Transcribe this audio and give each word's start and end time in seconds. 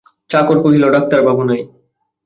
চাকর 0.29 0.57
কহিল, 0.63 0.83
ডাক্তারবাবু 0.95 1.43
নাই। 1.43 1.61